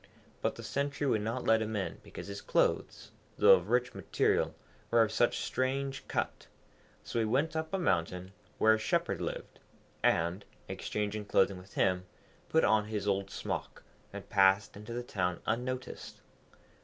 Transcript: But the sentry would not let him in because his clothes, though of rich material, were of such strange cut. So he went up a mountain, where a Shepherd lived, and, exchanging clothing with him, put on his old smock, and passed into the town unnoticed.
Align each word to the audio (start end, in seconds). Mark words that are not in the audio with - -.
But 0.41 0.55
the 0.55 0.63
sentry 0.63 1.05
would 1.05 1.21
not 1.21 1.43
let 1.45 1.61
him 1.61 1.75
in 1.75 1.99
because 2.01 2.25
his 2.25 2.41
clothes, 2.41 3.11
though 3.37 3.51
of 3.53 3.69
rich 3.69 3.93
material, 3.93 4.55
were 4.89 5.03
of 5.03 5.11
such 5.11 5.37
strange 5.37 6.07
cut. 6.07 6.47
So 7.03 7.19
he 7.19 7.25
went 7.25 7.55
up 7.55 7.71
a 7.71 7.77
mountain, 7.77 8.31
where 8.57 8.73
a 8.73 8.79
Shepherd 8.79 9.21
lived, 9.21 9.59
and, 10.01 10.43
exchanging 10.67 11.25
clothing 11.25 11.59
with 11.59 11.75
him, 11.75 12.05
put 12.49 12.63
on 12.63 12.85
his 12.85 13.07
old 13.07 13.29
smock, 13.29 13.83
and 14.11 14.27
passed 14.27 14.75
into 14.75 14.91
the 14.93 15.03
town 15.03 15.39
unnoticed. 15.45 16.21